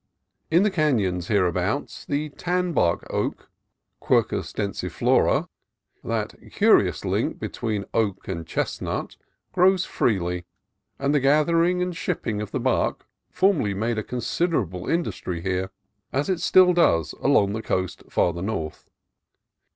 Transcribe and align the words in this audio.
In 0.49 0.63
the 0.63 0.71
canons 0.71 1.27
hereabouts 1.27 2.05
the 2.07 2.29
tan 2.29 2.73
bark 2.73 3.05
oak 3.11 3.51
(Quercus 3.99 4.51
densiflora), 4.51 5.47
that 6.03 6.33
curious 6.51 7.05
link 7.05 7.37
between 7.37 7.85
oak 7.93 8.27
and 8.27 8.47
chestnut, 8.47 9.15
grows 9.51 9.85
freely, 9.85 10.43
and 10.97 11.13
the 11.13 11.19
gathering 11.19 11.83
and 11.83 11.95
shipping 11.95 12.41
of 12.41 12.49
the 12.49 12.59
bark 12.59 13.05
formerly 13.29 13.75
made 13.75 13.99
a 13.99 14.03
consider 14.03 14.63
able 14.63 14.89
industry 14.89 15.39
here, 15.41 15.69
as 16.11 16.29
it 16.29 16.41
still 16.41 16.73
does 16.73 17.13
along 17.21 17.53
the 17.53 17.61
coast 17.61 18.01
farther 18.09 18.41
north. 18.41 18.89